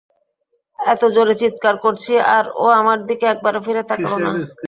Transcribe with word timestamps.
এত 0.79 1.01
জোরে 1.15 1.35
চিৎকার 1.41 1.75
করছি 1.83 2.11
আর 2.35 2.45
ও 2.57 2.75
আমার 2.79 2.99
দিকে 3.09 3.25
একবারও 3.29 3.63
ফিরে 3.65 3.83
তাকাল 3.89 4.13
না। 4.23 4.29